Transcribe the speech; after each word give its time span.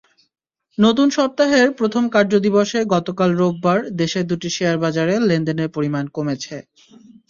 নতুন 0.77 1.07
সপ্তাহের 1.17 1.67
প্রথম 1.79 2.03
কার্যদিবসে 2.15 2.79
গতকাল 2.93 3.29
রোববার 3.35 3.79
দেশের 4.01 4.25
দুটি 4.31 4.49
শেয়ারবাজারে 4.55 5.15
লেনদেনের 5.29 5.69
পরিমাণ 5.75 6.05
কমেছে। 6.15 6.57